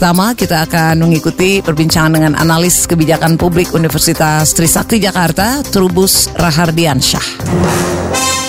pertama 0.00 0.32
kita 0.32 0.64
akan 0.64 1.04
mengikuti 1.04 1.60
perbincangan 1.60 2.16
dengan 2.16 2.32
analis 2.32 2.88
kebijakan 2.88 3.36
publik 3.36 3.76
Universitas 3.76 4.56
Trisakti 4.56 4.96
Jakarta, 4.96 5.60
Trubus 5.60 6.32
Rahardiansyah. 6.40 8.39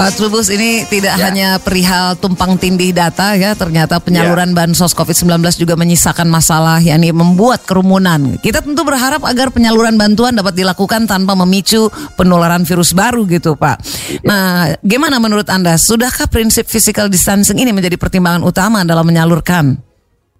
Pak 0.00 0.16
Trubus 0.16 0.48
ini 0.48 0.88
tidak 0.88 1.20
ya. 1.20 1.28
hanya 1.28 1.48
perihal 1.60 2.16
tumpang 2.16 2.56
tindih 2.56 2.88
data 2.88 3.36
ya, 3.36 3.52
ternyata 3.52 4.00
penyaluran 4.00 4.56
ya. 4.56 4.64
bansos 4.64 4.96
COVID-19 4.96 5.44
juga 5.60 5.76
menyisakan 5.76 6.24
masalah 6.24 6.80
yakni 6.80 7.12
membuat 7.12 7.68
kerumunan. 7.68 8.40
Kita 8.40 8.64
tentu 8.64 8.80
berharap 8.80 9.20
agar 9.28 9.52
penyaluran 9.52 10.00
bantuan 10.00 10.32
dapat 10.32 10.56
dilakukan 10.56 11.04
tanpa 11.04 11.36
memicu 11.36 11.92
penularan 12.16 12.64
virus 12.64 12.96
baru 12.96 13.28
gitu, 13.28 13.60
Pak. 13.60 13.76
Ya. 14.08 14.20
Nah, 14.24 14.72
gimana 14.80 15.20
menurut 15.20 15.44
Anda? 15.52 15.76
Sudahkah 15.76 16.32
prinsip 16.32 16.64
physical 16.64 17.12
distancing 17.12 17.60
ini 17.60 17.68
menjadi 17.68 18.00
pertimbangan 18.00 18.40
utama 18.40 18.80
dalam 18.88 19.04
menyalurkan? 19.04 19.76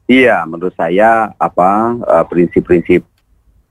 Iya, 0.08 0.48
menurut 0.48 0.72
saya 0.72 1.36
apa 1.36 2.00
eh, 2.00 2.24
prinsip-prinsip 2.32 3.09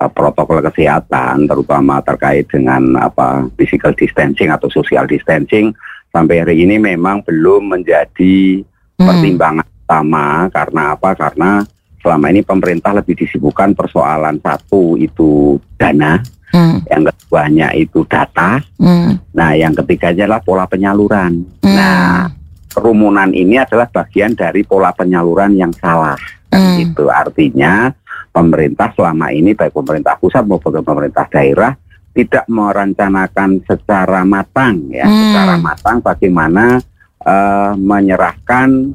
protokol 0.07 0.63
kesehatan 0.63 1.43
terutama 1.43 1.99
terkait 1.99 2.47
dengan 2.47 2.95
apa 3.03 3.43
physical 3.59 3.91
distancing 3.91 4.47
atau 4.47 4.71
social 4.71 5.03
distancing 5.03 5.75
sampai 6.15 6.39
hari 6.39 6.63
ini 6.63 6.79
memang 6.79 7.19
belum 7.27 7.75
menjadi 7.75 8.63
hmm. 8.63 9.03
pertimbangan 9.03 9.67
utama 9.67 10.47
karena 10.55 10.83
apa 10.95 11.09
karena 11.19 11.51
selama 11.99 12.31
ini 12.31 12.41
pemerintah 12.47 12.95
lebih 12.95 13.19
disibukkan 13.19 13.75
persoalan 13.75 14.39
satu 14.39 14.95
itu 14.95 15.59
dana 15.75 16.23
hmm. 16.55 16.87
yang 16.87 17.03
keduanya 17.03 17.67
itu 17.75 18.07
data 18.07 18.63
hmm. 18.79 19.35
nah 19.35 19.51
yang 19.51 19.75
ketiganya 19.75 20.31
adalah 20.31 20.41
pola 20.41 20.65
penyaluran 20.65 21.43
hmm. 21.59 21.75
nah 21.75 22.31
kerumunan 22.71 23.35
ini 23.35 23.59
adalah 23.59 23.91
bagian 23.91 24.31
dari 24.31 24.63
pola 24.63 24.95
penyaluran 24.95 25.59
yang 25.59 25.75
salah 25.75 26.15
hmm. 26.55 26.87
itu 26.87 27.03
artinya 27.11 27.91
pemerintah 28.29 28.93
selama 28.93 29.33
ini 29.33 29.57
baik 29.57 29.73
pemerintah 29.73 30.15
pusat 30.17 30.45
maupun 30.45 30.81
pemerintah 30.81 31.25
daerah 31.27 31.73
tidak 32.13 32.45
merencanakan 32.49 33.61
secara 33.63 34.25
matang 34.25 34.89
ya, 34.89 35.05
hmm. 35.05 35.17
secara 35.29 35.55
matang 35.61 35.97
bagaimana 36.01 36.81
uh, 37.23 37.73
menyerahkan 37.77 38.91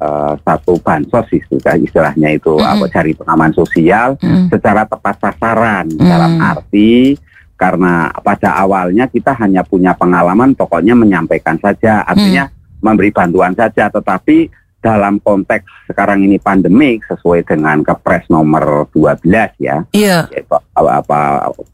uh, 0.00 0.34
satu 0.40 0.78
bansos 0.80 1.26
istilahnya 1.32 2.36
itu 2.36 2.56
hmm. 2.56 2.64
apa 2.64 2.84
cari 2.92 3.12
pengaman 3.16 3.52
sosial 3.52 4.16
hmm. 4.20 4.48
secara 4.52 4.84
tepat 4.84 5.16
sasaran 5.20 5.90
hmm. 5.90 6.06
dalam 6.06 6.32
arti 6.40 7.16
karena 7.56 8.12
pada 8.20 8.52
awalnya 8.60 9.08
kita 9.08 9.32
hanya 9.40 9.64
punya 9.64 9.96
pengalaman 9.96 10.52
pokoknya 10.52 10.92
menyampaikan 10.92 11.56
saja 11.56 12.04
artinya 12.04 12.48
hmm. 12.48 12.84
memberi 12.84 13.10
bantuan 13.10 13.56
saja 13.56 13.88
tetapi 13.88 14.52
dalam 14.80 15.18
konteks 15.18 15.90
sekarang 15.90 16.22
ini 16.22 16.38
pandemik 16.38 17.02
sesuai 17.10 17.42
dengan 17.42 17.82
Kepres 17.82 18.28
nomor 18.30 18.86
12 18.94 19.26
ya. 19.58 19.82
Iya. 19.90 20.30
Yaitu 20.30 20.54
apa, 20.54 20.90
apa 21.02 21.20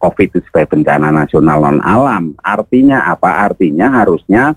Covid 0.01 0.33
itu 0.33 0.41
sebagai 0.49 0.79
bencana 0.79 1.13
nasional 1.13 1.61
non 1.61 1.81
alam. 1.85 2.33
Artinya 2.41 3.05
apa? 3.11 3.45
Artinya 3.45 3.93
harusnya 4.03 4.57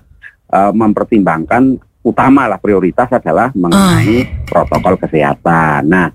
uh, 0.50 0.72
mempertimbangkan 0.72 1.76
utama 2.06 2.46
lah 2.46 2.62
prioritas 2.62 3.10
adalah 3.10 3.50
mengenai 3.52 4.24
uh. 4.24 4.46
protokol 4.46 4.94
kesehatan. 5.04 5.90
Nah, 5.90 6.08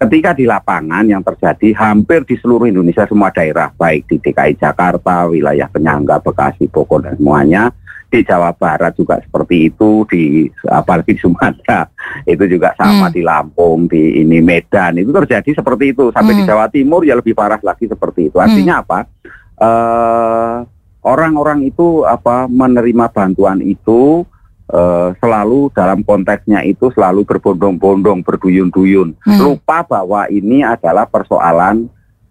ketika 0.00 0.34
di 0.34 0.44
lapangan 0.44 1.06
yang 1.06 1.22
terjadi 1.22 1.70
hampir 1.78 2.26
di 2.26 2.34
seluruh 2.40 2.66
Indonesia 2.66 3.06
semua 3.06 3.30
daerah 3.30 3.70
baik 3.70 4.10
di 4.10 4.16
DKI 4.18 4.58
Jakarta, 4.58 5.30
wilayah 5.30 5.70
penyangga 5.70 6.18
Bekasi, 6.18 6.66
Bogor 6.66 7.06
dan 7.06 7.14
semuanya 7.14 7.70
di 8.10 8.26
Jawa 8.26 8.50
Barat 8.50 8.98
juga 8.98 9.22
seperti 9.22 9.70
itu 9.70 10.02
di 10.10 10.50
apalagi 10.66 11.14
di 11.14 11.20
Sumatera 11.22 11.86
itu 12.26 12.44
juga 12.50 12.74
sama 12.74 13.06
hmm. 13.06 13.14
di 13.14 13.22
Lampung 13.22 13.86
di 13.86 14.18
ini 14.26 14.42
Medan 14.42 14.98
itu 14.98 15.14
terjadi 15.14 15.62
seperti 15.62 15.94
itu 15.94 16.10
sampai 16.10 16.34
hmm. 16.34 16.40
di 16.42 16.44
Jawa 16.44 16.66
Timur 16.66 17.06
ya 17.06 17.14
lebih 17.14 17.38
parah 17.38 17.62
lagi 17.62 17.86
seperti 17.86 18.34
itu 18.34 18.36
artinya 18.42 18.82
hmm. 18.82 18.82
apa 18.82 18.98
uh, 19.62 20.56
orang-orang 21.06 21.70
itu 21.70 22.02
apa 22.02 22.50
menerima 22.50 23.14
bantuan 23.14 23.62
itu 23.62 24.26
uh, 24.74 25.14
selalu 25.22 25.70
dalam 25.70 26.02
konteksnya 26.02 26.66
itu 26.66 26.90
selalu 26.90 27.22
berbondong-bondong 27.22 28.26
berduyun-duyun 28.26 29.14
hmm. 29.14 29.38
lupa 29.38 29.86
bahwa 29.86 30.26
ini 30.26 30.66
adalah 30.66 31.06
persoalan 31.06 31.86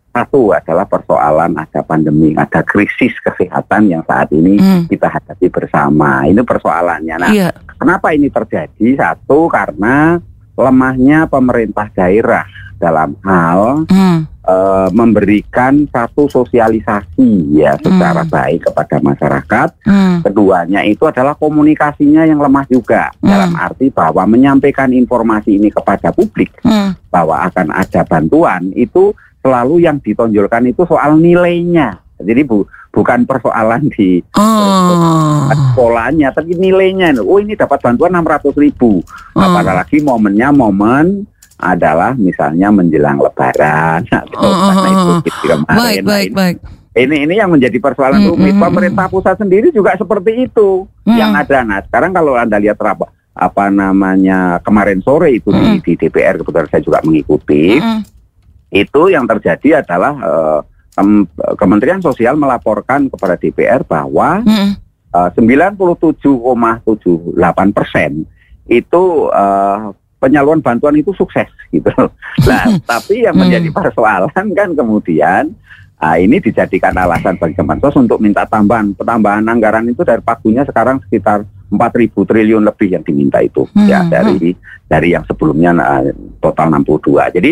satu 0.09 0.57
adalah 0.57 0.89
persoalan 0.89 1.53
ada 1.53 1.85
pandemi, 1.85 2.33
ada 2.33 2.65
krisis 2.65 3.13
kesehatan 3.21 3.93
yang 3.93 4.03
saat 4.09 4.33
ini 4.33 4.57
hmm. 4.57 4.89
kita 4.89 5.05
hadapi 5.05 5.47
bersama. 5.53 6.25
Ini 6.25 6.41
persoalannya. 6.41 7.15
Nah, 7.21 7.31
iya. 7.31 7.49
kenapa 7.77 8.09
ini 8.11 8.27
terjadi? 8.33 8.97
Satu 8.97 9.45
karena 9.47 10.17
lemahnya 10.57 11.29
pemerintah 11.29 11.87
daerah 11.93 12.43
dalam 12.79 13.11
hal 13.27 13.85
hmm. 13.91 14.19
e, 14.43 14.55
memberikan 14.95 15.83
satu 15.91 16.31
sosialisasi 16.31 17.59
ya 17.59 17.75
secara 17.77 18.23
hmm. 18.23 18.31
baik 18.31 18.59
kepada 18.71 18.97
masyarakat. 19.03 19.69
Hmm. 19.83 20.19
Keduanya 20.25 20.81
itu 20.87 21.05
adalah 21.05 21.35
komunikasinya 21.35 22.25
yang 22.25 22.39
lemah 22.39 22.65
juga 22.65 23.11
hmm. 23.19 23.27
dalam 23.29 23.51
arti 23.55 23.91
bahwa 23.91 24.23
menyampaikan 24.25 24.89
informasi 24.95 25.59
ini 25.59 25.69
kepada 25.69 26.09
publik 26.15 26.55
hmm. 26.63 26.97
bahwa 27.11 27.45
akan 27.51 27.71
ada 27.75 28.01
bantuan 28.07 28.71
itu 28.73 29.11
selalu 29.43 29.87
yang 29.87 29.97
ditonjolkan 29.99 30.69
itu 30.69 30.83
soal 30.85 31.15
nilainya. 31.15 31.99
Jadi 32.19 32.43
bu, 32.43 32.67
bukan 32.91 33.23
persoalan 33.23 33.87
di 33.95 34.19
oh. 34.35 35.47
polanya, 35.71 36.35
tapi 36.35 36.51
nilainya. 36.59 37.15
Oh 37.23 37.39
ini 37.39 37.55
dapat 37.55 37.79
bantuan 37.79 38.11
600 38.11 38.59
ribu. 38.59 38.99
Nah, 39.39 39.47
oh. 39.47 39.55
apalagi 39.63 40.03
momennya 40.03 40.51
momen 40.51 41.23
adalah 41.59 42.15
misalnya 42.15 42.71
menjelang 42.71 43.19
Lebaran 43.19 44.03
atau 44.07 44.39
oh, 44.39 44.51
oh, 44.51 45.19
itu 45.23 45.31
kemarin. 45.47 45.67
Baik, 45.67 45.99
nah, 46.03 46.07
baik, 46.07 46.29
baik. 46.35 46.57
Ini 46.99 47.15
ini 47.23 47.33
yang 47.39 47.51
menjadi 47.51 47.77
persoalan 47.79 48.19
mm, 48.19 48.29
rumit. 48.35 48.55
Pemerintah 48.59 49.07
pusat 49.07 49.35
sendiri 49.39 49.71
juga 49.71 49.95
seperti 49.95 50.49
itu 50.49 50.83
mm. 51.07 51.15
yang 51.15 51.31
ada. 51.35 51.63
Nah 51.63 51.79
sekarang 51.87 52.11
kalau 52.11 52.35
anda 52.35 52.59
lihat 52.59 52.79
apa 52.81 53.07
apa 53.39 53.71
namanya 53.71 54.59
kemarin 54.59 54.99
sore 54.99 55.39
itu 55.39 55.53
mm. 55.53 55.79
di, 55.85 55.95
di 55.95 56.07
DPR 56.07 56.41
kebetulan 56.41 56.67
saya 56.67 56.83
juga 56.83 56.99
mengikuti. 57.05 57.79
Mm 57.79 58.08
itu 58.69 59.01
yang 59.09 59.25
terjadi 59.25 59.81
adalah 59.81 60.13
uh, 60.19 60.61
Kementerian 61.55 62.03
Sosial 62.03 62.35
melaporkan 62.35 63.07
kepada 63.07 63.39
DPR 63.39 63.87
bahwa 63.87 64.43
hmm. 64.43 64.71
uh, 65.15 65.29
97,78 65.31 66.19
persen 67.71 68.27
itu 68.67 69.03
uh, 69.31 69.95
penyaluran 70.19 70.59
bantuan 70.59 70.99
itu 70.99 71.15
sukses 71.15 71.47
gitu. 71.71 71.91
Nah, 72.39 72.79
tapi 72.87 73.27
yang 73.27 73.35
menjadi 73.35 73.67
persoalan 73.67 74.31
kan 74.55 74.71
kemudian 74.71 75.51
Nah, 75.99 76.15
ini 76.15 76.39
dijadikan 76.39 76.95
alasan 76.95 77.35
bagi 77.35 77.59
Kemensos 77.59 77.91
untuk 77.99 78.23
minta 78.23 78.47
tambahan. 78.47 78.95
Pertambahan 78.95 79.43
anggaran 79.51 79.83
itu 79.91 80.07
dari 80.07 80.23
pagunya 80.23 80.63
sekarang 80.63 81.03
sekitar 81.03 81.43
4.000 81.69 82.15
triliun 82.15 82.63
lebih 82.63 82.87
yang 82.97 83.03
diminta 83.03 83.43
itu 83.43 83.67
hmm. 83.67 83.85
ya 83.85 84.01
dari 84.07 84.55
dari 84.89 85.13
yang 85.13 85.27
sebelumnya 85.27 85.75
nah, 85.75 86.01
total 86.39 86.71
62. 86.71 87.35
Jadi 87.35 87.51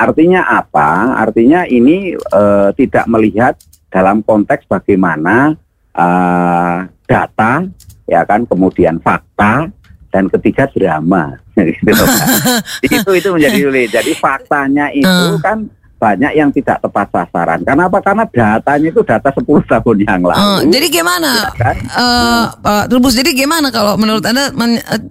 Artinya 0.00 0.48
apa? 0.48 1.20
Artinya 1.20 1.68
ini 1.68 2.16
uh, 2.16 2.72
tidak 2.72 3.04
melihat 3.04 3.60
dalam 3.92 4.24
konteks 4.24 4.64
bagaimana 4.64 5.52
uh, 5.92 6.88
data, 7.04 7.68
ya 8.08 8.24
kan, 8.24 8.48
kemudian 8.48 8.96
fakta, 9.04 9.68
dan 10.08 10.32
ketiga 10.32 10.64
drama. 10.72 11.36
gitu, 11.84 12.04
itu 12.96 13.10
itu 13.12 13.28
menjadi 13.28 13.58
sulit. 13.60 13.88
Jadi 13.92 14.12
faktanya 14.16 14.88
itu 14.88 15.04
uh. 15.04 15.36
kan 15.44 15.68
banyak 16.00 16.32
yang 16.32 16.48
tidak 16.48 16.80
tepat 16.80 17.12
sasaran. 17.12 17.60
Karena 17.60 17.92
apa? 17.92 18.00
Karena 18.00 18.24
datanya 18.24 18.88
itu 18.88 19.04
data 19.04 19.28
10 19.28 19.44
tahun 19.44 19.96
yang 20.00 20.20
lalu. 20.24 20.40
Uh, 20.40 20.60
jadi 20.72 20.86
gimana, 20.88 21.30
ya 21.44 21.48
kan? 21.60 21.76
uh, 21.92 22.44
Pak 22.56 22.84
Trubus? 22.88 23.12
Jadi 23.12 23.36
gimana 23.36 23.68
kalau 23.68 24.00
menurut 24.00 24.24
anda 24.24 24.48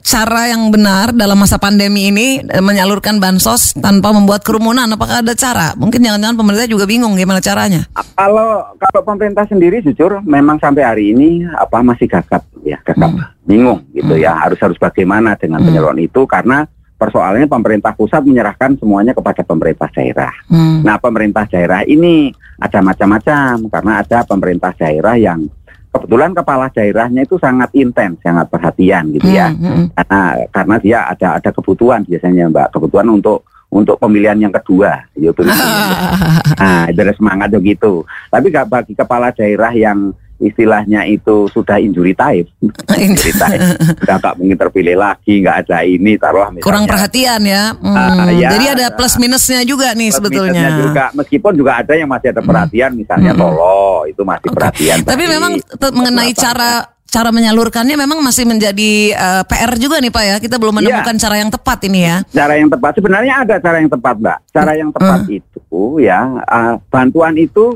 cara 0.01 0.49
yang 0.49 0.73
benar 0.73 1.13
dalam 1.13 1.37
masa 1.37 1.61
pandemi 1.61 2.09
ini 2.09 2.41
menyalurkan 2.41 3.21
bansos 3.21 3.77
tanpa 3.77 4.09
membuat 4.09 4.41
kerumunan? 4.41 4.89
Apakah 4.89 5.21
ada 5.21 5.37
cara? 5.37 5.77
Mungkin 5.77 6.01
jangan-jangan 6.01 6.37
pemerintah 6.41 6.65
juga 6.65 6.89
bingung 6.89 7.13
gimana 7.13 7.37
caranya. 7.37 7.85
Kalau 8.17 8.73
kalau 8.81 9.01
pemerintah 9.05 9.45
sendiri 9.45 9.85
jujur 9.85 10.25
memang 10.25 10.57
sampai 10.57 10.81
hari 10.81 11.13
ini 11.13 11.45
apa 11.53 11.85
masih 11.85 12.09
gagap 12.09 12.41
ya 12.65 12.81
gagap 12.81 13.11
hmm. 13.13 13.45
bingung 13.45 13.79
gitu 13.93 14.17
hmm. 14.17 14.23
ya 14.23 14.33
harus 14.35 14.59
harus 14.59 14.77
bagaimana 14.81 15.37
dengan 15.37 15.61
hmm. 15.61 15.67
penyaluran 15.69 15.99
itu 16.01 16.21
karena 16.25 16.65
persoalannya 16.99 17.47
pemerintah 17.47 17.95
pusat 17.95 18.27
menyerahkan 18.27 18.75
semuanya 18.75 19.15
kepada 19.15 19.39
pemerintah 19.47 19.87
daerah. 19.95 20.35
Hmm. 20.51 20.83
Nah, 20.83 20.99
pemerintah 20.99 21.47
daerah 21.47 21.87
ini 21.87 22.35
ada 22.59 22.83
macam-macam 22.83 23.71
karena 23.71 23.93
ada 24.03 24.17
pemerintah 24.27 24.75
daerah 24.75 25.15
yang 25.15 25.47
kebetulan 25.89 26.35
kepala 26.35 26.67
daerahnya 26.69 27.23
itu 27.23 27.39
sangat 27.39 27.71
intens, 27.73 28.19
sangat 28.19 28.51
perhatian 28.51 29.15
gitu 29.15 29.31
ya. 29.31 29.47
Hmm, 29.55 29.63
hmm. 29.63 29.85
Karena 29.95 30.21
karena 30.51 30.75
dia 30.83 30.99
ada 31.07 31.27
ada 31.39 31.49
kebutuhan 31.55 32.03
biasanya 32.03 32.51
Mbak, 32.51 32.67
kebutuhan 32.75 33.07
untuk 33.07 33.47
untuk 33.69 33.95
pemilihan 34.01 34.37
yang 34.37 34.53
kedua, 34.53 35.07
yaitu 35.15 35.45
nah, 36.61 36.89
dari 36.91 37.13
semangat 37.15 37.53
begitu. 37.55 38.03
Tapi 38.27 38.51
bagi 38.51 38.93
kepala 38.97 39.31
daerah 39.31 39.71
yang 39.71 40.11
istilahnya 40.39 41.03
itu 41.05 41.51
sudah 41.51 41.77
injury 41.77 42.15
time, 42.15 42.47
injury 43.05 43.35
time, 43.35 43.59
nggak 44.03 44.17
nggak 44.23 44.35
mungkin 44.39 44.57
terpilih 44.57 44.95
lagi, 44.95 45.43
nggak 45.43 45.67
ada 45.67 45.83
ini, 45.83 46.15
taruh 46.15 46.47
misalnya. 46.49 46.65
Kurang 46.65 46.83
perhatian 46.87 47.41
ya. 47.43 47.75
Hmm, 47.75 47.95
uh, 47.95 48.31
ya 48.33 48.49
jadi 48.55 48.65
ada 48.79 48.85
plus 48.95 49.19
minusnya 49.19 49.61
juga 49.67 49.91
nih 49.91 50.09
plus 50.09 50.17
sebetulnya. 50.17 50.67
juga, 50.79 51.05
meskipun 51.13 51.53
juga 51.53 51.71
ada 51.83 51.93
yang 51.93 52.07
masih 52.07 52.31
ada 52.31 52.41
perhatian, 52.41 52.91
misalnya 52.95 53.35
hmm. 53.35 53.39
Tolo 53.39 54.07
itu 54.07 54.21
masih 54.23 54.47
okay. 54.47 54.55
perhatian. 54.55 54.97
Tapi 55.03 55.23
memang 55.27 55.51
mengenai 55.91 56.31
cara 56.33 56.87
cara 57.09 57.33
menyalurkannya 57.33 57.97
memang 57.97 58.21
masih 58.21 58.45
menjadi 58.45 59.17
uh, 59.17 59.41
eh, 59.41 59.43
PR 59.49 59.73
juga 59.81 59.97
nih 59.97 60.13
Pak 60.13 60.23
ya. 60.23 60.35
Kita 60.37 60.55
belum 60.61 60.77
iya. 60.77 60.79
menemukan 60.85 61.15
ya. 61.17 61.21
cara 61.27 61.35
yang 61.41 61.49
tepat 61.49 61.79
ini 61.89 61.99
ya. 62.05 62.17
Cara 62.29 62.53
yang 62.55 62.69
tepat 62.69 62.91
sebenarnya 62.95 63.33
ada 63.43 63.55
cara 63.57 63.77
yang 63.81 63.91
tepat 63.91 64.15
Mbak. 64.21 64.37
Cara 64.53 64.71
yang 64.77 64.89
tepat 64.93 65.19
hmm. 65.25 65.37
itu 65.41 65.81
ya 65.99 66.19
uh, 66.45 66.75
bantuan 66.87 67.33
itu 67.35 67.75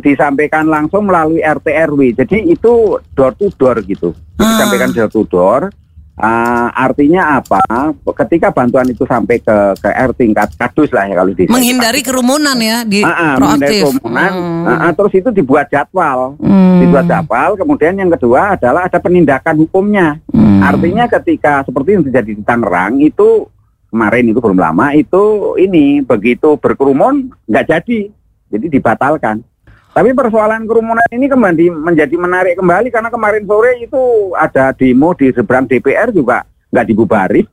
disampaikan 0.00 0.64
langsung 0.70 1.10
melalui 1.10 1.44
RT 1.44 1.66
RW. 1.92 2.00
Jadi 2.16 2.48
itu 2.48 2.96
door 3.12 3.36
to 3.36 3.52
door 3.58 3.76
gitu. 3.84 4.16
Hmm. 4.40 4.46
Disampaikan 4.56 4.90
door 4.94 5.10
to 5.12 5.22
door. 5.28 5.62
Uh, 6.12 6.68
artinya 6.76 7.40
apa? 7.40 7.64
Ketika 8.04 8.52
bantuan 8.52 8.84
itu 8.84 9.08
sampai 9.08 9.40
ke 9.40 9.56
ke 9.80 9.88
R 9.90 10.12
tingkat 10.12 10.52
kadus 10.60 10.92
lah 10.92 11.08
ya 11.08 11.16
kalau 11.16 11.32
di 11.32 11.48
menghindari 11.48 12.04
kerumunan 12.04 12.52
ya 12.60 12.84
di 12.84 13.00
uh, 13.00 13.08
uh, 13.08 13.34
menghindari 13.40 13.80
kerumunan. 13.80 14.30
Hmm. 14.30 14.62
Uh, 14.68 14.72
uh, 14.76 14.92
terus 14.92 15.12
itu 15.16 15.28
dibuat 15.32 15.72
jadwal, 15.72 16.36
hmm. 16.36 16.84
dibuat 16.84 17.08
jadwal. 17.08 17.56
Kemudian 17.56 17.96
yang 17.96 18.12
kedua 18.12 18.60
adalah 18.60 18.92
ada 18.92 19.00
penindakan 19.00 19.64
hukumnya. 19.64 20.20
Hmm. 20.28 20.60
Artinya 20.60 21.08
ketika 21.08 21.64
seperti 21.64 21.96
yang 21.96 22.04
terjadi 22.04 22.30
di 22.36 22.42
Tangerang 22.44 23.00
itu 23.00 23.48
kemarin 23.88 24.24
itu 24.32 24.38
belum 24.40 24.60
lama 24.60 24.92
itu 24.96 25.56
ini 25.60 26.00
begitu 26.04 26.60
berkerumun 26.60 27.28
nggak 27.48 27.66
jadi, 27.72 28.00
jadi 28.52 28.66
dibatalkan. 28.68 29.40
Tapi 29.92 30.10
persoalan 30.16 30.64
kerumunan 30.64 31.04
ini 31.12 31.28
kembali 31.28 31.68
menjadi 31.68 32.16
menarik 32.16 32.56
kembali 32.56 32.88
karena 32.88 33.12
kemarin 33.12 33.44
sore 33.44 33.76
itu 33.84 34.32
ada 34.32 34.72
demo 34.72 35.12
di 35.12 35.28
seberang 35.36 35.68
DPR 35.68 36.08
juga 36.08 36.48
nggak 36.72 36.86
dibubari. 36.88 37.44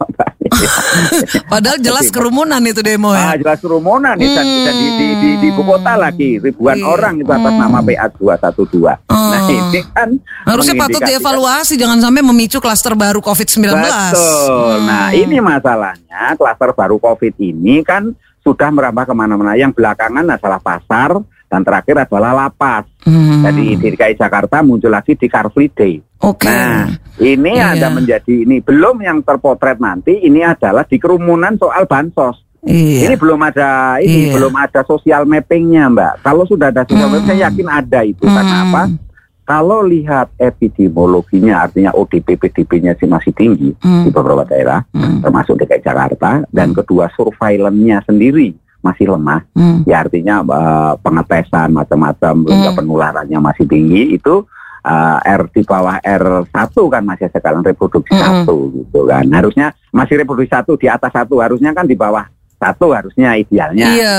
Padahal 1.51 1.77
jelas 1.83 2.07
kerumunan 2.07 2.63
itu 2.63 2.79
demo 2.79 3.11
ya. 3.11 3.35
Ah, 3.35 3.35
jelas 3.35 3.59
kerumunan 3.59 4.15
hmm. 4.15 4.23
dan, 4.23 4.47
dan 4.47 4.73
di, 4.79 4.87
di, 4.87 5.07
di, 5.19 5.29
di 5.43 5.47
ibu 5.51 5.67
kota 5.67 5.99
lagi 5.99 6.39
ribuan 6.39 6.79
hmm. 6.79 6.87
orang 6.87 7.13
itu 7.19 7.27
atas 7.27 7.51
hmm. 7.51 7.59
nama 7.59 7.79
PA 7.83 8.07
212. 8.07 9.11
Hmm. 9.11 9.29
Nah 9.35 9.41
ini 9.51 9.79
kan 9.91 10.09
harusnya 10.47 10.75
patut 10.79 11.01
dievaluasi 11.03 11.75
jangan 11.75 11.99
sampai 11.99 12.23
memicu 12.23 12.63
klaster 12.63 12.95
baru 12.95 13.19
COVID-19. 13.19 13.67
Betul. 13.67 14.79
Hmm. 14.79 14.87
Nah 14.87 15.11
ini 15.11 15.43
masalahnya 15.43 16.39
klaster 16.39 16.71
baru 16.71 16.95
COVID 17.03 17.35
ini 17.43 17.83
kan 17.83 18.15
sudah 18.39 18.71
merambah 18.71 19.03
ke 19.03 19.13
mana-mana. 19.13 19.59
Yang 19.59 19.75
belakangan 19.75 20.23
adalah 20.23 20.63
pasar, 20.63 21.19
dan 21.49 21.65
terakhir 21.65 22.05
adalah 22.05 22.31
lapas. 22.45 22.85
Hmm. 23.03 23.41
Jadi 23.41 23.75
di 23.75 23.87
DKI 23.97 24.15
Jakarta 24.15 24.61
muncul 24.61 24.93
lagi 24.93 25.17
di 25.17 25.25
Car 25.25 25.49
Free 25.49 25.73
Day. 25.73 25.97
Okay. 26.21 26.51
Nah, 26.51 26.93
ini 27.17 27.57
yeah. 27.57 27.73
ada 27.73 27.89
menjadi 27.89 28.45
ini 28.45 28.61
belum 28.61 29.01
yang 29.01 29.25
terpotret 29.25 29.81
nanti 29.81 30.21
ini 30.21 30.45
adalah 30.45 30.85
di 30.85 31.01
kerumunan 31.01 31.57
soal 31.57 31.89
bansos. 31.89 32.45
Iya. 32.59 33.07
Ini 33.07 33.15
belum 33.15 33.39
ada 33.39 33.97
ini 34.03 34.29
iya. 34.29 34.35
belum 34.35 34.51
ada 34.51 34.83
sosial 34.83 35.23
mappingnya 35.23 35.87
mbak. 35.89 36.13
Kalau 36.21 36.43
sudah 36.43 36.69
ada 36.69 36.83
sosial 36.83 37.07
hmm. 37.07 37.23
mapping 37.23 37.27
saya 37.31 37.39
yakin 37.49 37.67
ada 37.71 37.99
itu 38.03 38.23
hmm. 38.27 38.35
karena 38.35 38.55
apa? 38.67 38.83
Kalau 39.49 39.81
lihat 39.81 40.29
epidemiologinya 40.37 41.65
artinya 41.65 41.89
ODP 41.97 42.37
PDP-nya 42.37 42.93
sih 42.99 43.09
masih 43.09 43.33
tinggi 43.33 43.73
hmm. 43.81 44.05
di 44.05 44.09
beberapa 44.13 44.45
daerah 44.45 44.85
hmm. 44.93 45.25
termasuk 45.25 45.57
DKI 45.57 45.81
Jakarta 45.81 46.45
dan 46.53 46.69
hmm. 46.69 46.77
kedua 46.83 47.09
surveillance-nya 47.15 48.03
sendiri 48.05 48.53
masih 48.79 49.11
lemah, 49.11 49.43
hmm. 49.51 49.83
ya 49.83 50.07
artinya 50.07 50.39
uh, 50.43 50.93
pengetesan 51.03 51.75
macam-macam, 51.75 52.47
hmm. 52.47 52.75
penularannya 52.79 53.39
masih 53.43 53.67
tinggi 53.67 54.15
itu 54.15 54.47
uh, 54.87 55.19
R 55.19 55.51
di 55.51 55.61
bawah 55.67 55.99
R1 55.99 56.75
kan 56.87 57.03
masih 57.03 57.27
sekarang 57.27 57.61
reproduksi 57.63 58.15
hmm. 58.15 58.23
satu 58.23 58.57
gitu 58.71 58.99
kan. 59.07 59.27
Harusnya 59.27 59.75
masih 59.91 60.23
reproduksi 60.23 60.51
satu 60.51 60.79
di 60.79 60.87
atas 60.87 61.11
satu, 61.11 61.43
harusnya 61.43 61.75
kan 61.75 61.83
di 61.83 61.95
bawah 61.99 62.23
satu 62.59 62.91
harusnya 62.91 63.39
idealnya. 63.39 63.87
Iya. 63.95 64.17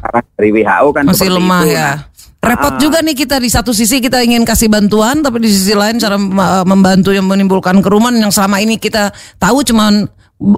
Karena 0.00 0.20
dari 0.36 0.50
WHO 0.52 0.88
kan 0.92 1.04
masih 1.08 1.30
lemah 1.32 1.62
itu. 1.64 1.76
ya. 1.76 1.88
Nah, 1.90 1.98
Repot 2.40 2.72
uh, 2.72 2.80
juga 2.80 3.04
nih 3.04 3.12
kita 3.12 3.36
di 3.36 3.52
satu 3.52 3.76
sisi 3.76 4.00
kita 4.00 4.24
ingin 4.24 4.48
kasih 4.48 4.72
bantuan, 4.72 5.20
tapi 5.20 5.44
di 5.44 5.52
sisi 5.52 5.76
lain 5.76 6.00
cara 6.00 6.16
membantu 6.64 7.12
yang 7.12 7.28
menimbulkan 7.28 7.76
kerumunan 7.84 8.16
yang 8.16 8.32
selama 8.32 8.64
ini 8.64 8.80
kita 8.80 9.12
tahu 9.36 9.60
cuman 9.60 10.08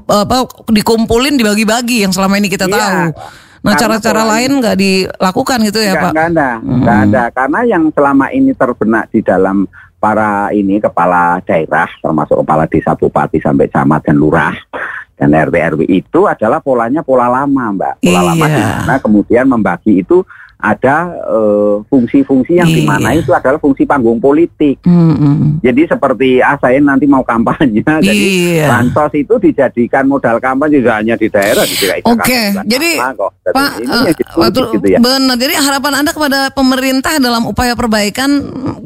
apa 0.06 0.46
dikumpulin 0.70 1.34
dibagi-bagi 1.34 2.06
yang 2.06 2.12
selama 2.14 2.38
ini 2.38 2.48
kita 2.48 2.70
iya. 2.70 2.74
tahu. 2.74 3.00
Nah 3.62 3.78
cara-cara 3.78 4.22
lain 4.26 4.58
nggak 4.58 4.76
dilakukan 4.78 5.58
gitu 5.70 5.78
ya 5.78 5.94
Pak? 5.94 6.12
Nggak 6.14 6.28
ada, 6.34 6.50
hmm. 6.58 6.78
nggak 6.82 6.98
ada 7.10 7.22
karena 7.30 7.60
yang 7.62 7.84
selama 7.94 8.26
ini 8.34 8.50
terbenak 8.58 9.06
di 9.14 9.22
dalam 9.22 9.66
para 10.02 10.50
ini 10.50 10.82
kepala 10.82 11.38
daerah 11.46 11.86
termasuk 12.02 12.42
kepala 12.42 12.66
desa 12.66 12.98
bupati 12.98 13.38
sampai 13.38 13.70
camat 13.70 14.02
dan 14.02 14.18
lurah 14.18 14.50
dan 15.14 15.30
RT 15.30 15.54
RW 15.54 15.80
itu 15.86 16.26
adalah 16.26 16.58
polanya 16.58 17.06
pola 17.06 17.30
lama 17.30 17.70
mbak 17.70 18.02
pola 18.02 18.10
iya. 18.10 18.26
lama 18.26 18.46
di 18.50 18.62
mana 18.66 18.94
kemudian 18.98 19.46
membagi 19.46 20.02
itu 20.02 20.26
ada 20.62 21.10
eh, 21.26 21.74
fungsi-fungsi 21.90 22.54
uh, 22.54 22.58
yang 22.62 22.70
iya. 22.70 22.78
di 22.78 22.82
mana 22.86 23.08
itu 23.18 23.34
adalah 23.34 23.58
fungsi 23.58 23.82
panggung 23.82 24.22
politik. 24.22 24.78
Mm-hmm. 24.86 25.58
Jadi 25.58 25.82
seperti 25.90 26.38
ah 26.38 26.54
saya 26.62 26.78
nanti 26.78 27.10
mau 27.10 27.26
kampanye, 27.26 27.82
iya. 27.82 27.98
jadi 27.98 28.26
bansos 28.70 29.12
itu 29.18 29.34
dijadikan 29.42 30.06
modal 30.06 30.38
kampanye 30.38 30.78
juga 30.78 31.02
hanya 31.02 31.18
di 31.18 31.26
daerah 31.26 31.66
di 31.66 31.74
Oke, 31.82 31.98
okay. 32.06 32.44
jadi 32.62 32.90
Pak, 33.50 33.72
uh, 33.90 34.06
gitu 34.70 34.86
ya. 34.86 35.02
benar. 35.02 35.34
Jadi 35.34 35.54
harapan 35.58 35.92
anda 35.98 36.14
kepada 36.14 36.54
pemerintah 36.54 37.18
dalam 37.18 37.50
upaya 37.50 37.74
perbaikan 37.74 38.30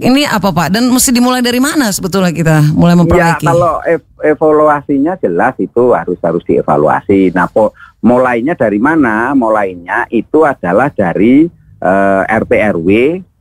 ini 0.00 0.24
apa 0.24 0.48
Pak? 0.48 0.72
Dan 0.72 0.88
mesti 0.88 1.12
dimulai 1.12 1.44
dari 1.44 1.60
mana 1.60 1.92
sebetulnya 1.92 2.32
kita 2.32 2.72
mulai 2.72 2.96
memperbaiki? 2.96 3.44
Ya 3.44 3.52
kalau 3.52 3.84
ev- 3.84 4.16
evaluasinya 4.24 5.20
jelas 5.20 5.52
itu 5.60 5.92
harus 5.92 6.16
harus 6.24 6.40
dievaluasi. 6.48 7.36
Nah, 7.36 7.52
po- 7.52 7.76
mulainya 8.00 8.56
dari 8.56 8.80
mana? 8.80 9.36
Mulainya 9.36 10.08
itu 10.08 10.44
adalah 10.46 10.88
dari 10.88 11.48
eh, 11.80 12.22
RT 12.26 12.52
RW 12.76 12.88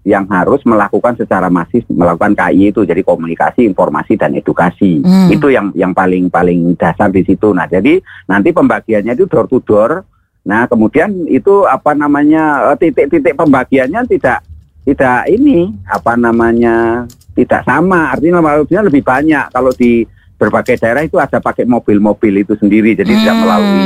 yang 0.06 0.30
harus 0.30 0.62
melakukan 0.70 1.18
secara 1.18 1.50
masif 1.50 1.82
melakukan 1.90 2.38
KI 2.38 2.70
itu 2.70 2.86
jadi 2.86 3.02
komunikasi, 3.02 3.66
informasi 3.66 4.14
dan 4.22 4.38
edukasi. 4.38 5.02
Hmm. 5.02 5.34
Itu 5.34 5.50
yang 5.50 5.74
yang 5.74 5.98
paling 5.98 6.30
paling 6.30 6.78
dasar 6.78 7.10
di 7.10 7.26
situ. 7.26 7.52
Nah, 7.58 7.66
jadi 7.66 7.98
nanti 8.30 8.54
pembagiannya 8.54 9.18
itu 9.18 9.26
door 9.26 9.50
to 9.50 9.58
door. 9.66 10.06
Nah, 10.46 10.70
kemudian 10.70 11.26
itu 11.26 11.66
apa 11.66 11.98
namanya 11.98 12.72
eh, 12.72 12.78
titik-titik 12.86 13.34
pembagiannya 13.34 14.06
tidak 14.06 14.46
tidak 14.86 15.26
ini 15.26 15.74
apa 15.90 16.14
namanya 16.14 17.10
tidak 17.34 17.66
sama. 17.66 18.14
Artinya 18.14 18.46
maksudnya 18.46 18.86
lebih 18.86 19.02
banyak 19.02 19.50
kalau 19.50 19.74
di 19.74 20.06
berbagai 20.38 20.78
daerah 20.78 21.02
itu 21.02 21.18
ada 21.18 21.42
pakai 21.42 21.66
mobil-mobil 21.66 22.46
itu 22.46 22.54
sendiri. 22.62 22.94
Jadi 22.94 23.10
hmm. 23.10 23.20
tidak 23.26 23.36
melalui 23.42 23.86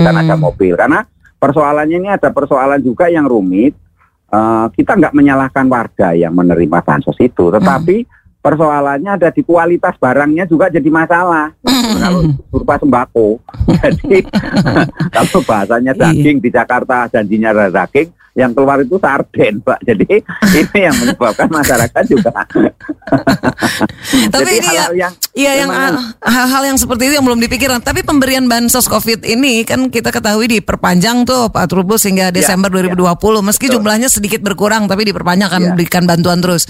kita 0.00 0.10
ada 0.16 0.36
mobil 0.40 0.72
karena 0.72 1.04
persoalannya 1.40 1.96
ini 1.96 2.10
ada 2.12 2.28
persoalan 2.30 2.78
juga 2.84 3.08
yang 3.08 3.24
rumit. 3.24 3.72
Uh, 4.30 4.70
kita 4.78 4.94
nggak 4.94 5.10
menyalahkan 5.10 5.66
warga 5.66 6.14
yang 6.14 6.30
menerima 6.30 6.86
bansos 6.86 7.18
itu, 7.18 7.50
tetapi 7.50 8.06
hmm. 8.06 8.38
persoalannya 8.38 9.18
ada 9.18 9.34
di 9.34 9.42
kualitas 9.42 9.98
barangnya 9.98 10.46
juga 10.46 10.70
jadi 10.70 10.86
masalah. 10.86 11.50
Hmm. 11.66 11.98
Kalau 11.98 12.20
berupa 12.46 12.78
sembako, 12.78 13.28
jadi 13.82 14.22
kalau 15.18 15.42
bahasanya 15.42 15.98
iya. 15.98 16.14
daging 16.14 16.38
di 16.38 16.46
Jakarta 16.54 17.10
janjinya 17.10 17.50
ada 17.50 17.74
daging, 17.74 18.14
yang 18.38 18.54
keluar 18.54 18.78
itu 18.78 18.96
sarden, 19.02 19.58
Pak. 19.60 19.82
Jadi 19.82 20.22
ini 20.62 20.78
yang 20.78 20.94
menyebabkan 20.94 21.48
masyarakat 21.50 22.04
juga. 22.06 22.32
Tapi 24.30 24.50
ini 24.62 24.68
hal 24.70 24.76
-hal 24.78 24.92
ya, 24.94 25.08
yang 25.08 25.14
iya 25.34 25.62
yang 25.62 25.70
hal-hal 26.20 26.62
yang 26.66 26.78
seperti 26.78 27.10
itu 27.10 27.14
yang 27.18 27.26
belum 27.26 27.40
dipikirkan. 27.40 27.80
Tapi 27.82 28.02
pemberian 28.02 28.46
bansos 28.50 28.90
Covid 28.90 29.22
ini 29.26 29.62
kan 29.62 29.88
kita 29.88 30.10
ketahui 30.10 30.50
diperpanjang 30.60 31.22
tuh 31.28 31.48
Pak 31.50 31.70
Trubus 31.70 32.06
hingga 32.06 32.30
ya, 32.30 32.34
Desember 32.34 32.70
ya, 32.70 32.90
2020. 32.90 33.00
Ya. 33.00 33.40
Meski 33.44 33.66
Betul. 33.66 33.74
jumlahnya 33.78 34.08
sedikit 34.10 34.40
berkurang, 34.42 34.90
tapi 34.90 35.06
diperpanjang 35.06 35.48
akan 35.50 35.62
ya. 35.62 35.72
berikan 35.78 36.04
bantuan 36.04 36.42
terus. 36.42 36.66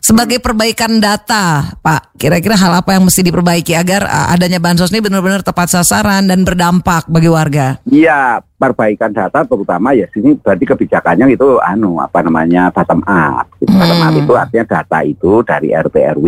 Sebagai 0.00 0.40
hmm. 0.40 0.46
perbaikan 0.46 0.92
data, 0.98 1.76
Pak, 1.78 2.16
kira-kira 2.16 2.56
hal 2.56 2.72
apa 2.80 2.96
yang 2.96 3.04
mesti 3.04 3.20
diperbaiki 3.20 3.76
agar 3.76 4.08
adanya 4.32 4.58
bansos 4.58 4.90
ini 4.90 5.04
benar-benar 5.04 5.44
tepat 5.44 5.70
sasaran 5.70 6.24
dan 6.26 6.42
berdampak 6.42 7.06
bagi 7.06 7.28
warga? 7.28 7.78
Iya, 7.84 8.40
perbaikan 8.60 9.12
data 9.12 9.40
terutama 9.48 9.96
ya 9.96 10.04
sini 10.12 10.36
berarti 10.36 10.64
kebijakannya 10.68 11.32
itu 11.32 11.56
anu 11.64 11.96
apa 11.96 12.20
namanya 12.20 12.68
bottom 12.68 13.00
up. 13.08 13.48
Gitu. 13.56 13.72
Hmm. 13.72 13.80
Bottom 13.80 14.00
up 14.04 14.14
itu 14.16 14.32
artinya 14.36 14.64
data 14.68 14.98
itu 15.04 15.32
dari 15.44 15.68
RT 15.72 15.96
RW 16.20 16.26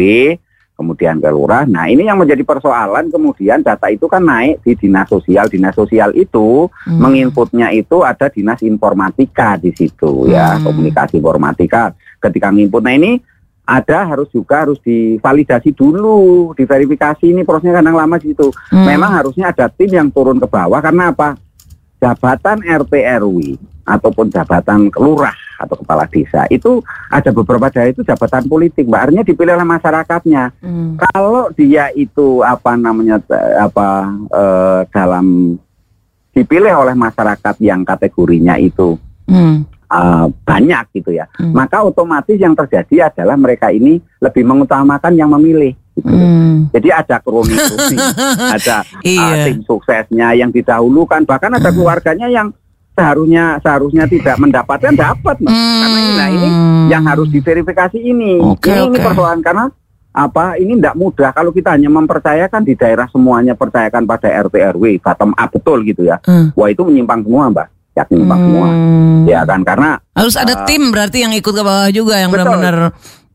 kemudian 0.77 1.21
ke 1.23 1.29
lurah. 1.31 1.69
Nah 1.69 1.87
ini 1.87 2.09
yang 2.09 2.19
menjadi 2.19 2.43
persoalan 2.43 3.13
kemudian 3.13 3.63
data 3.63 3.87
itu 3.93 4.09
kan 4.11 4.25
naik 4.25 4.65
di 4.65 4.75
dinas 4.75 5.07
sosial. 5.07 5.47
Dinas 5.47 5.77
sosial 5.77 6.11
itu 6.17 6.67
hmm. 6.67 6.99
menginputnya 6.99 7.71
itu 7.71 8.03
ada 8.03 8.27
dinas 8.33 8.61
informatika 8.65 9.61
di 9.61 9.71
situ 9.71 10.33
ya 10.33 10.59
hmm. 10.59 10.65
komunikasi 10.67 11.21
informatika 11.21 11.93
ketika 12.19 12.51
menginput. 12.51 12.83
Nah 12.83 12.95
ini 12.97 13.13
ada 13.63 14.05
harus 14.11 14.27
juga 14.35 14.67
harus 14.67 14.83
divalidasi 14.83 15.71
dulu, 15.71 16.51
diverifikasi 16.59 17.31
ini 17.31 17.47
prosesnya 17.47 17.79
kadang 17.79 17.95
lama 17.95 18.19
situ. 18.19 18.51
Hmm. 18.73 18.85
Memang 18.89 19.11
harusnya 19.15 19.55
ada 19.55 19.71
tim 19.71 19.93
yang 19.93 20.11
turun 20.11 20.43
ke 20.43 20.49
bawah 20.51 20.83
karena 20.83 21.15
apa? 21.15 21.39
jabatan 22.03 22.59
RT 22.67 22.93
RW 23.23 23.39
ataupun 23.87 24.27
jabatan 24.27 24.91
kelurahan 24.91 25.42
atau 25.63 25.79
kepala 25.79 26.05
desa 26.11 26.45
itu 26.51 26.83
ada 27.07 27.31
beberapa 27.31 27.71
daerah 27.71 27.95
itu 27.95 28.03
jabatan 28.03 28.51
politik, 28.51 28.91
mbak. 28.91 29.09
Artinya 29.09 29.25
dipilih 29.25 29.55
oleh 29.55 29.69
masyarakatnya. 29.69 30.43
Hmm. 30.59 30.99
Kalau 30.99 31.49
dia 31.55 31.89
itu 31.95 32.43
apa 32.43 32.75
namanya 32.75 33.23
apa 33.57 34.11
eh, 34.35 34.81
dalam 34.91 35.57
dipilih 36.33 36.73
oleh 36.73 36.97
masyarakat 36.97 37.55
yang 37.61 37.85
kategorinya 37.85 38.57
itu 38.57 38.97
hmm. 39.29 39.69
uh, 39.93 40.27
banyak 40.49 40.85
gitu 40.97 41.13
ya, 41.13 41.29
hmm. 41.37 41.53
maka 41.53 41.85
otomatis 41.85 42.41
yang 42.41 42.57
terjadi 42.57 43.13
adalah 43.13 43.37
mereka 43.37 43.69
ini 43.69 44.01
lebih 44.19 44.43
mengutamakan 44.49 45.13
yang 45.13 45.29
memilih. 45.29 45.77
Gitu. 45.93 46.09
Hmm. 46.09 46.73
Jadi 46.73 46.89
ada 46.89 47.21
kroni-kroni, 47.21 47.97
ada 48.57 48.81
iya. 49.05 49.29
uh, 49.29 49.45
tim 49.45 49.61
suksesnya 49.61 50.33
yang 50.33 50.49
didahulukan, 50.49 51.29
bahkan 51.29 51.53
ada 51.53 51.69
hmm. 51.69 51.77
keluarganya 51.77 52.33
yang 52.33 52.49
seharusnya 52.93 53.57
seharusnya 53.65 54.05
tidak 54.05 54.37
mendapatkan 54.37 54.95
dapat, 54.95 55.37
hmm. 55.41 55.49
karena 55.49 55.99
ini, 55.99 56.13
nah 56.17 56.29
ini 56.29 56.49
yang 56.93 57.05
harus 57.09 57.29
diverifikasi 57.33 57.99
ini. 57.99 58.41
Okay, 58.57 58.77
ini, 58.77 58.81
okay. 58.85 58.89
ini 58.89 58.99
persoalan 59.01 59.41
karena 59.41 59.65
apa 60.13 60.61
ini 60.61 60.77
tidak 60.77 60.97
mudah 61.01 61.31
kalau 61.33 61.49
kita 61.57 61.73
hanya 61.73 61.89
mempercayakan 61.89 62.69
di 62.69 62.77
daerah 62.77 63.09
semuanya 63.09 63.57
percayakan 63.57 64.05
pada 64.05 64.29
RT 64.29 64.77
RW 64.77 65.01
bottom 65.01 65.33
up 65.33 65.49
betul 65.49 65.81
gitu 65.89 66.05
ya. 66.05 66.21
Hmm. 66.29 66.53
Wah 66.53 66.69
itu 66.69 66.85
menyimpang 66.85 67.25
semua, 67.25 67.49
Mbak. 67.49 67.69
Ya 67.97 68.05
menyimpang 68.09 68.41
hmm. 68.41 68.47
semua. 68.49 68.69
Ya 69.25 69.41
kan 69.49 69.61
karena 69.65 69.91
harus 70.13 70.37
ada 70.37 70.53
uh, 70.53 70.65
tim 70.69 70.93
berarti 70.93 71.25
yang 71.25 71.33
ikut 71.33 71.53
ke 71.53 71.63
bawah 71.65 71.89
juga 71.89 72.21
yang 72.21 72.29
benar-benar 72.29 72.93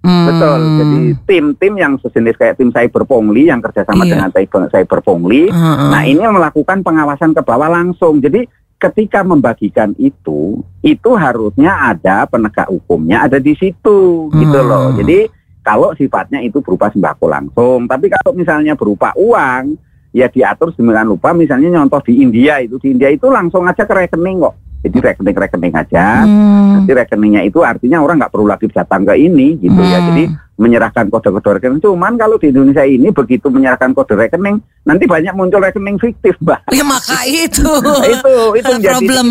Hmm. 0.08 0.24
Betul. 0.30 0.60
Jadi 0.80 1.00
tim-tim 1.28 1.74
yang 1.76 1.94
sejenis 2.00 2.40
kayak 2.40 2.56
tim 2.56 2.72
cyber 2.72 3.04
pungli 3.04 3.52
yang 3.52 3.60
kerjasama 3.60 4.08
iya. 4.08 4.16
dengan 4.16 4.30
cyber, 4.32 4.72
cyber 4.72 5.00
pungli, 5.04 5.52
uh 5.52 5.58
-uh. 5.58 5.90
nah 5.92 6.08
ini 6.08 6.24
melakukan 6.24 6.80
pengawasan 6.80 7.36
ke 7.36 7.42
bawah 7.44 7.68
langsung. 7.68 8.24
Jadi 8.24 8.48
ketika 8.78 9.26
membagikan 9.26 9.98
itu, 9.98 10.62
itu 10.86 11.10
harusnya 11.18 11.94
ada 11.94 12.30
penegak 12.30 12.70
hukumnya 12.70 13.26
ada 13.26 13.42
di 13.42 13.58
situ, 13.58 14.30
hmm. 14.30 14.38
gitu 14.38 14.60
loh. 14.62 14.94
Jadi 14.94 15.20
kalau 15.66 15.92
sifatnya 15.98 16.40
itu 16.40 16.64
berupa 16.64 16.88
sembako 16.94 17.26
langsung. 17.28 17.90
Tapi 17.90 18.08
kalau 18.08 18.32
misalnya 18.38 18.78
berupa 18.78 19.12
uang, 19.18 19.76
ya 20.16 20.32
diatur 20.32 20.72
sedemikian 20.72 21.10
lupa. 21.10 21.36
Misalnya 21.36 21.76
nyontoh 21.76 22.00
di 22.06 22.24
India 22.24 22.64
itu, 22.64 22.80
di 22.80 22.96
India 22.96 23.12
itu 23.12 23.28
langsung 23.28 23.68
aja 23.68 23.84
ke 23.84 23.92
rekening 23.92 24.40
kok. 24.40 24.56
Jadi 24.78 24.98
rekening-rekening 25.04 25.74
aja. 25.74 26.24
Hmm. 26.24 26.80
Nanti 26.80 26.92
rekeningnya 26.94 27.42
itu 27.44 27.66
artinya 27.66 28.00
orang 28.00 28.22
nggak 28.22 28.32
perlu 28.32 28.48
lagi 28.48 28.70
datang 28.72 29.04
ke 29.04 29.18
ini 29.20 29.58
gitu 29.60 29.82
ya. 29.82 30.00
hmm. 30.00 30.06
ya. 30.06 30.08
Jadi 30.08 30.24
menyerahkan 30.58 31.06
kode-kode 31.14 31.62
rekening. 31.62 31.80
Cuman 31.80 32.18
kalau 32.18 32.42
di 32.42 32.50
Indonesia 32.50 32.82
ini 32.82 33.14
begitu 33.14 33.48
menyerahkan 33.54 33.94
kode 33.94 34.18
rekening, 34.18 34.58
nanti 34.84 35.06
banyak 35.06 35.34
muncul 35.38 35.62
rekening 35.62 36.02
fiktif, 36.02 36.34
Mbak. 36.42 36.74
Ya 36.74 36.82
maka 36.82 37.22
itu. 37.30 37.70
itu 38.10 38.36
itu 38.58 38.72
menjadi 38.82 38.98
problem. 38.98 39.28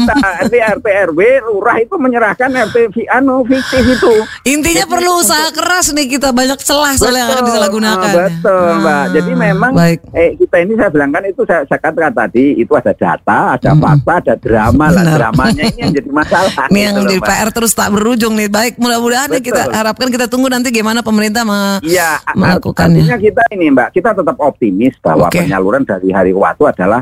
RT 0.46 0.54
RT 0.54 0.86
RW 1.10 1.20
lurah 1.50 1.76
itu 1.82 1.94
menyerahkan 1.98 2.50
RT 2.70 3.10
anu 3.10 3.42
fiktif 3.42 3.82
itu. 3.82 4.14
Intinya 4.46 4.86
Jadi, 4.86 4.92
perlu 4.94 5.10
usaha 5.18 5.50
keras 5.50 5.90
nih 5.90 6.06
kita 6.14 6.30
banyak 6.30 6.62
celah 6.62 6.94
soalnya 6.94 7.26
yang 7.26 7.30
akan 7.34 7.44
disalahgunakan. 7.50 8.06
Ah, 8.06 8.14
betul, 8.30 8.62
hmm. 8.62 8.78
Mbak. 8.78 9.04
Jadi 9.18 9.32
memang 9.34 9.72
Baik. 9.74 9.98
eh 10.14 10.30
kita 10.38 10.56
ini 10.62 10.72
saya 10.78 10.90
bilang 10.94 11.10
kan 11.10 11.22
itu 11.26 11.42
saya, 11.42 11.60
saya 11.66 11.80
katakan 11.82 12.12
tadi 12.14 12.44
itu 12.54 12.72
ada 12.78 12.92
data, 12.94 13.38
ada 13.58 13.70
hmm. 13.74 13.82
fakta, 13.82 14.14
ada 14.22 14.34
drama 14.38 14.86
lah. 14.94 15.02
Dramanya 15.06 15.64
ini 15.74 15.80
yang 15.82 15.92
jadi 15.98 16.10
masalah. 16.14 16.52
Ini 16.70 16.70
gitu 16.70 16.86
yang 16.86 16.96
di 17.10 17.16
PR 17.18 17.50
terus 17.50 17.72
tak 17.74 17.90
berujung 17.90 18.38
nih. 18.38 18.46
Baik, 18.46 18.78
mudah-mudahan 18.78 19.28
kita 19.42 19.74
harapkan 19.74 20.06
kita 20.06 20.30
tunggu 20.30 20.46
nanti 20.46 20.70
gimana 20.70 21.02
pemerintah 21.16 21.42
me 21.48 21.80
ya, 21.80 22.20
melakukannya. 22.36 23.00
Artinya 23.00 23.16
kita 23.16 23.42
ini 23.56 23.72
Mbak, 23.72 23.88
kita 23.96 24.12
tetap 24.12 24.36
optimis 24.36 24.92
bahwa 25.00 25.32
okay. 25.32 25.48
penyaluran 25.48 25.88
dari 25.88 26.12
hari 26.12 26.36
ke 26.36 26.40
waktu 26.44 26.64
adalah 26.76 27.00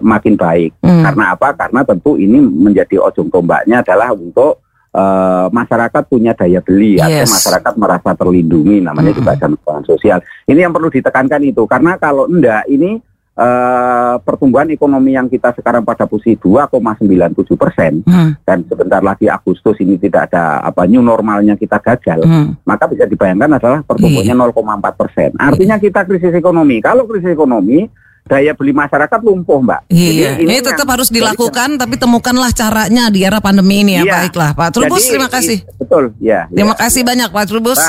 makin 0.00 0.40
baik. 0.40 0.72
Hmm. 0.80 1.04
Karena 1.04 1.36
apa? 1.36 1.52
Karena 1.52 1.84
tentu 1.84 2.16
ini 2.16 2.40
menjadi 2.40 2.96
ujung 3.04 3.28
tombaknya 3.28 3.84
adalah 3.84 4.16
untuk 4.16 4.64
uh, 4.96 5.52
masyarakat 5.52 6.02
punya 6.08 6.32
daya 6.32 6.64
beli 6.64 6.96
yes. 6.96 7.04
atau 7.04 7.26
masyarakat 7.36 7.74
merasa 7.76 8.10
terlindungi 8.16 8.80
namanya 8.80 9.12
hmm. 9.12 9.18
juga 9.20 9.32
bantuan 9.36 9.82
sosial. 9.84 10.18
Ini 10.48 10.64
yang 10.64 10.72
perlu 10.72 10.88
ditekankan 10.88 11.42
itu 11.44 11.68
karena 11.68 12.00
kalau 12.00 12.24
enggak 12.24 12.64
ini 12.72 13.02
uh, 13.40 14.14
pertumbuhan 14.20 14.68
ekonomi 14.68 15.16
yang 15.16 15.26
kita 15.26 15.56
sekarang 15.56 15.80
pada 15.80 16.04
posisi 16.04 16.36
2,97 16.36 17.56
persen 17.56 18.04
hmm. 18.04 18.44
dan 18.44 18.62
sebentar 18.68 19.00
lagi 19.00 19.26
Agustus 19.26 19.80
ini 19.80 19.96
tidak 19.96 20.30
ada 20.30 20.60
apa 20.60 20.84
new 20.84 21.00
normalnya 21.00 21.56
kita 21.56 21.80
gagal, 21.80 22.20
hmm. 22.20 22.60
maka 22.68 22.84
bisa 22.92 23.08
dibayangkan 23.08 23.56
adalah 23.56 23.80
pertumbuhannya 23.80 24.36
yeah. 24.36 24.52
0,4 24.52 25.00
persen. 25.00 25.30
Artinya 25.40 25.76
kita 25.80 26.04
krisis 26.04 26.36
ekonomi. 26.36 26.84
Kalau 26.84 27.08
krisis 27.08 27.32
ekonomi 27.32 27.88
daya 28.30 28.54
beli 28.54 28.70
masyarakat 28.70 29.20
lumpuh, 29.26 29.58
Mbak. 29.58 29.90
Iya. 29.90 30.38
Jadi 30.38 30.46
ini, 30.46 30.54
ini 30.54 30.62
tetap 30.62 30.86
harus 30.86 31.10
dilakukan, 31.10 31.74
tapi 31.74 31.98
temukanlah 31.98 32.54
caranya 32.54 33.10
di 33.10 33.26
era 33.26 33.42
pandemi 33.42 33.82
ini 33.82 33.98
ya. 33.98 34.06
Iya. 34.06 34.14
Baiklah, 34.22 34.50
Pak 34.54 34.70
Trubus, 34.70 35.02
Jadi, 35.02 35.10
terima 35.10 35.26
kasih. 35.26 35.58
Betul, 35.74 36.04
ya. 36.22 36.46
Terima 36.46 36.78
ya, 36.78 36.86
kasih 36.86 37.02
ya. 37.02 37.06
banyak, 37.10 37.28
Pak 37.34 37.44
Trubus. 37.50 37.80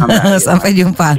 Sampai 0.46 0.70
jumpa. 0.78 1.18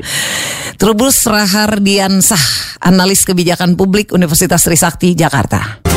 Trubus 0.79 1.27
Rahardiansah, 1.27 2.79
analis 2.79 3.27
kebijakan 3.27 3.75
publik 3.75 4.15
Universitas 4.15 4.63
Trisakti 4.63 5.11
Jakarta. 5.11 5.88